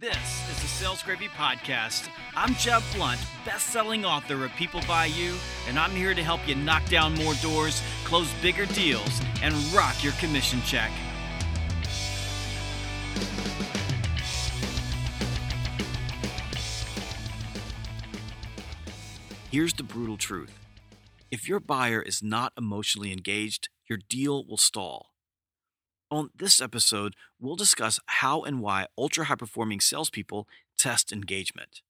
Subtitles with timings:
[0.00, 2.08] This is the Sales Gravy Podcast.
[2.34, 5.34] I'm Jeb Blount, best-selling author of People Buy You,
[5.68, 10.02] and I'm here to help you knock down more doors, close bigger deals, and rock
[10.02, 10.90] your commission check.
[19.50, 20.58] Here's the brutal truth.
[21.30, 25.09] If your buyer is not emotionally engaged, your deal will stall.
[26.12, 31.82] On this episode, we'll discuss how and why ultra high performing salespeople test engagement.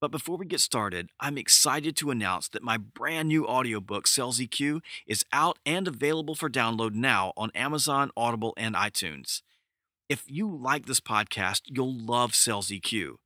[0.00, 4.38] But before we get started, I'm excited to announce that my brand new audiobook, Sales
[4.38, 9.42] EQ, is out and available for download now on Amazon, Audible, and iTunes.
[10.08, 13.16] If you like this podcast, you'll love Sales EQ.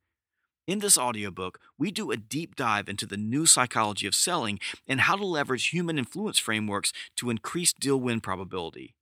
[0.66, 5.02] In this audiobook, we do a deep dive into the new psychology of selling and
[5.02, 8.94] how to leverage human influence frameworks to increase deal win probability.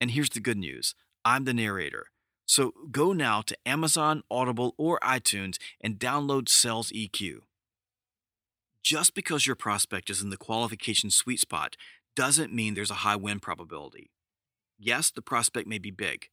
[0.00, 2.06] And here's the good news I'm the narrator.
[2.46, 7.38] So go now to Amazon, Audible, or iTunes and download Sales EQ.
[8.82, 11.76] Just because your prospect is in the qualification sweet spot
[12.14, 14.12] doesn't mean there's a high win probability.
[14.78, 16.28] Yes, the prospect may be big.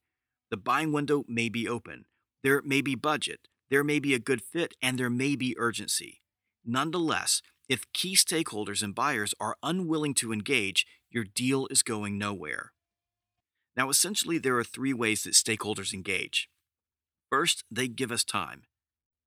[0.50, 2.04] The buying window may be open.
[2.44, 3.48] There may be budget.
[3.70, 6.20] There may be a good fit, and there may be urgency.
[6.64, 12.73] Nonetheless, if key stakeholders and buyers are unwilling to engage, your deal is going nowhere.
[13.76, 16.48] Now, essentially, there are three ways that stakeholders engage.
[17.30, 18.62] First, they give us time.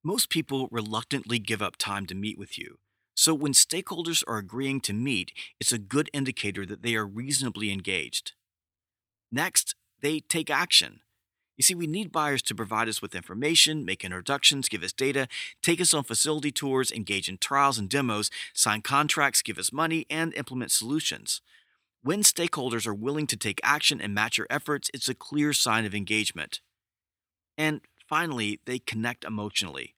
[0.03, 2.77] Most people reluctantly give up time to meet with you.
[3.15, 7.71] So, when stakeholders are agreeing to meet, it's a good indicator that they are reasonably
[7.71, 8.33] engaged.
[9.31, 11.01] Next, they take action.
[11.57, 15.27] You see, we need buyers to provide us with information, make introductions, give us data,
[15.63, 20.05] take us on facility tours, engage in trials and demos, sign contracts, give us money,
[20.09, 21.41] and implement solutions.
[22.03, 25.85] When stakeholders are willing to take action and match your efforts, it's a clear sign
[25.85, 26.61] of engagement.
[27.57, 29.95] And finally, they connect emotionally.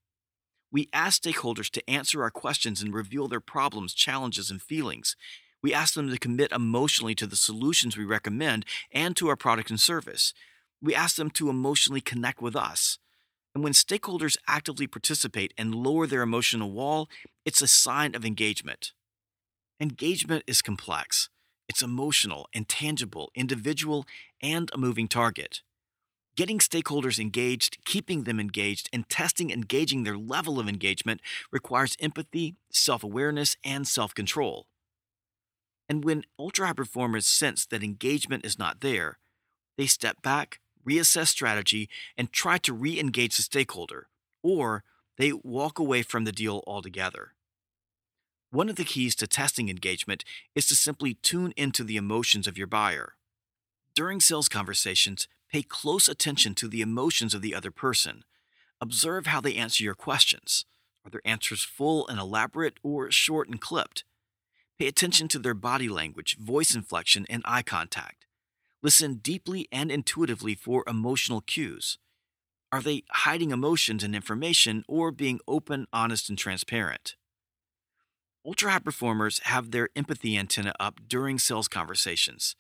[0.71, 5.15] We ask stakeholders to answer our questions and reveal their problems, challenges, and feelings.
[5.61, 9.69] We ask them to commit emotionally to the solutions we recommend and to our product
[9.69, 10.33] and service.
[10.81, 12.97] We ask them to emotionally connect with us.
[13.53, 17.09] And when stakeholders actively participate and lower their emotional wall,
[17.45, 18.93] it's a sign of engagement.
[19.81, 21.29] Engagement is complex.
[21.69, 24.07] It's emotional, intangible, individual,
[24.41, 25.61] and a moving target.
[26.35, 31.21] Getting stakeholders engaged, keeping them engaged, and testing engaging their level of engagement
[31.51, 34.65] requires empathy, self awareness, and self control.
[35.87, 39.19] And when ultra high performers sense that engagement is not there,
[39.77, 41.87] they step back, reassess strategy,
[42.17, 44.07] and try to re engage the stakeholder,
[44.41, 44.83] or
[45.17, 47.33] they walk away from the deal altogether.
[48.51, 50.23] One of the keys to testing engagement
[50.55, 53.13] is to simply tune into the emotions of your buyer.
[53.93, 58.23] During sales conversations, pay close attention to the emotions of the other person.
[58.81, 60.65] Observe how they answer your questions.
[61.05, 64.03] Are their answers full and elaborate or short and clipped?
[64.79, 68.25] Pay attention to their body language, voice inflection, and eye contact.
[68.81, 71.99] Listen deeply and intuitively for emotional cues.
[72.71, 77.15] Are they hiding emotions and information or being open, honest, and transparent?
[78.45, 82.55] Ultra high performers have their empathy antenna up during sales conversations.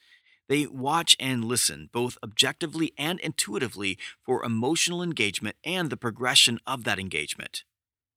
[0.49, 6.83] They watch and listen, both objectively and intuitively, for emotional engagement and the progression of
[6.83, 7.63] that engagement.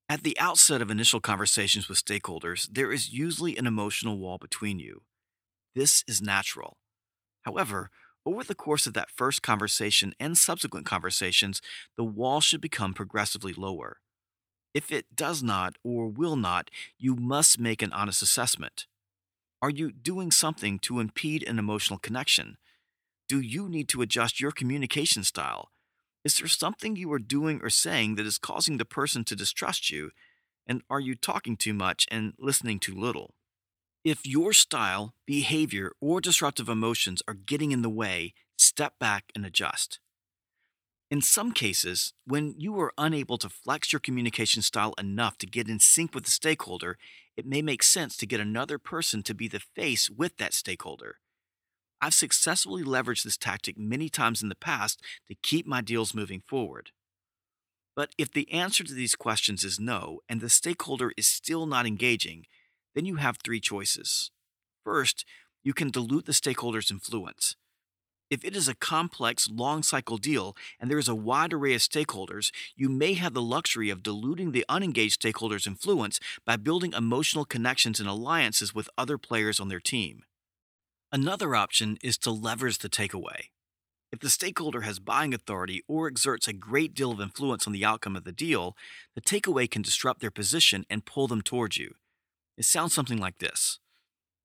[0.08, 4.78] At the outset of initial conversations with stakeholders, there is usually an emotional wall between
[4.78, 5.02] you.
[5.74, 6.78] This is natural.
[7.42, 7.90] However,
[8.26, 11.62] over the course of that first conversation and subsequent conversations,
[11.96, 14.01] the wall should become progressively lower.
[14.74, 18.86] If it does not or will not, you must make an honest assessment.
[19.60, 22.56] Are you doing something to impede an emotional connection?
[23.28, 25.70] Do you need to adjust your communication style?
[26.24, 29.90] Is there something you are doing or saying that is causing the person to distrust
[29.90, 30.10] you?
[30.66, 33.34] And are you talking too much and listening too little?
[34.04, 39.46] If your style, behavior, or disruptive emotions are getting in the way, step back and
[39.46, 40.00] adjust.
[41.12, 45.68] In some cases, when you are unable to flex your communication style enough to get
[45.68, 46.96] in sync with the stakeholder,
[47.36, 51.16] it may make sense to get another person to be the face with that stakeholder.
[52.00, 56.40] I've successfully leveraged this tactic many times in the past to keep my deals moving
[56.48, 56.92] forward.
[57.94, 61.84] But if the answer to these questions is no, and the stakeholder is still not
[61.84, 62.46] engaging,
[62.94, 64.30] then you have three choices.
[64.82, 65.26] First,
[65.62, 67.54] you can dilute the stakeholder's influence.
[68.32, 71.82] If it is a complex, long cycle deal and there is a wide array of
[71.82, 77.44] stakeholders, you may have the luxury of diluting the unengaged stakeholders' influence by building emotional
[77.44, 80.22] connections and alliances with other players on their team.
[81.12, 83.50] Another option is to leverage the takeaway.
[84.10, 87.84] If the stakeholder has buying authority or exerts a great deal of influence on the
[87.84, 88.74] outcome of the deal,
[89.14, 91.96] the takeaway can disrupt their position and pull them towards you.
[92.56, 93.78] It sounds something like this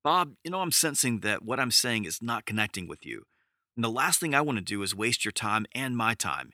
[0.04, 3.24] Bob, you know, I'm sensing that what I'm saying is not connecting with you.
[3.78, 6.50] And the last thing I want to do is waste your time and my time.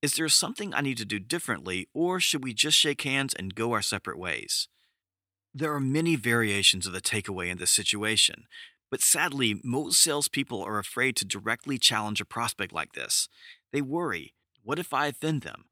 [0.00, 3.54] Is there something I need to do differently, or should we just shake hands and
[3.54, 4.66] go our separate ways?
[5.52, 8.44] There are many variations of the takeaway in this situation,
[8.90, 13.28] but sadly, most salespeople are afraid to directly challenge a prospect like this.
[13.70, 14.32] They worry
[14.62, 15.66] what if I offend them?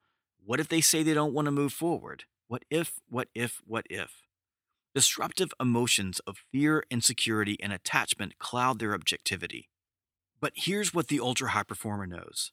[0.45, 2.25] What if they say they don't want to move forward?
[2.49, 4.25] What if, what if, what if?
[4.95, 9.71] Disruptive emotions of fear, insecurity, and attachment cloud their objectivity.
[10.43, 12.51] But here's what the ultra high performer knows.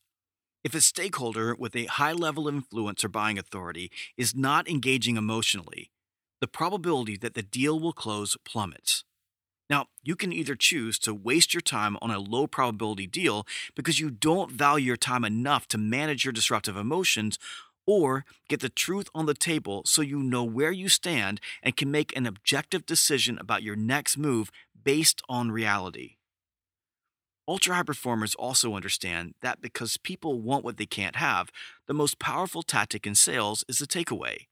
[0.64, 5.18] If a stakeholder with a high level of influence or buying authority is not engaging
[5.18, 5.90] emotionally,
[6.40, 9.04] the probability that the deal will close plummets.
[9.72, 14.00] Now, you can either choose to waste your time on a low probability deal because
[14.00, 17.40] you don't value your time enough to manage your disruptive emotions,
[17.88, 21.90] or get the truth on the table so you know where you stand and can
[21.90, 24.52] make an objective decision about your next move
[24.84, 26.19] based on reality.
[27.50, 31.50] Ultra high performers also understand that because people want what they can't have,
[31.88, 34.46] the most powerful tactic in sales is the takeaway.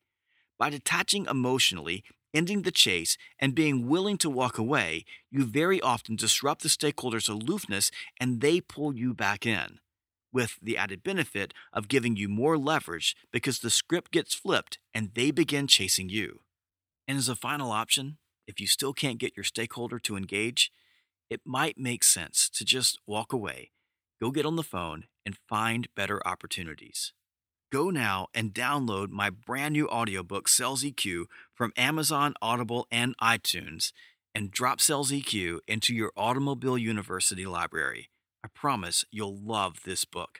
[0.57, 2.03] By detaching emotionally,
[2.33, 7.29] ending the chase, and being willing to walk away, you very often disrupt the stakeholders'
[7.29, 9.77] aloofness and they pull you back in
[10.33, 15.11] with the added benefit of giving you more leverage because the script gets flipped and
[15.13, 16.39] they begin chasing you.
[17.07, 18.17] And as a final option,
[18.47, 20.71] if you still can't get your stakeholder to engage,
[21.29, 23.71] it might make sense to just walk away,
[24.21, 27.13] go get on the phone, and find better opportunities.
[27.71, 33.91] Go now and download my brand new audiobook, Sales EQ, from Amazon, Audible, and iTunes,
[34.33, 38.09] and drop Sales EQ into your Automobile University library.
[38.43, 40.39] I promise you'll love this book.